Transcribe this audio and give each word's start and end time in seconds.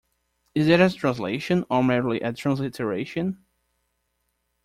Is 0.55 0.65
that 0.65 0.81
a 0.81 0.89
translation, 0.91 1.63
or 1.69 1.83
merely 1.83 2.21
a 2.21 2.33
transliteration? 2.33 3.45